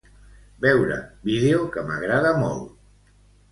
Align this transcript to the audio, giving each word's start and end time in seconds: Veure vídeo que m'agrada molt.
Veure 0.65 0.97
vídeo 1.29 1.61
que 1.77 1.85
m'agrada 1.91 2.35
molt. 2.47 2.75